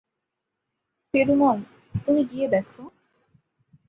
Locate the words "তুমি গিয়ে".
1.95-2.47